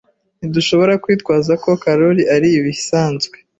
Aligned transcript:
Ntidushobora 0.39 0.93
kwitwaza 1.03 1.53
ko 1.63 1.69
Karoli 1.83 2.23
ari 2.35 2.49
ibisanzwe. 2.59 3.35